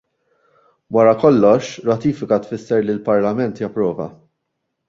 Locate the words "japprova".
3.67-4.13